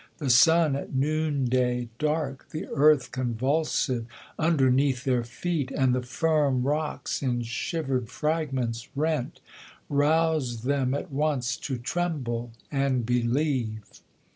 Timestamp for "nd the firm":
5.79-6.63